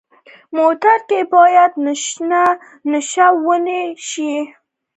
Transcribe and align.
موټر 0.57 0.97
کې 1.09 1.19
باید 1.33 1.71
نشه 2.93 3.27
ونه 3.43 3.79
شي. 4.07 4.33